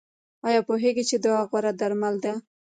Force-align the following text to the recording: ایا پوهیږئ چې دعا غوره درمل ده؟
ایا 0.47 0.61
پوهیږئ 0.67 1.03
چې 1.09 1.17
دعا 1.23 1.41
غوره 1.49 1.71
درمل 1.79 2.15
ده؟ 2.23 2.33